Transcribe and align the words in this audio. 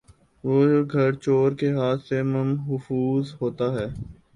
وہ 0.43 0.57
گھر 0.93 1.11
چورکے 1.23 1.69
ہاتھ 1.73 2.01
سے 2.07 2.17
ممحفوظ 2.25 3.25
ہوتا 3.41 3.67
ہے 3.73 3.87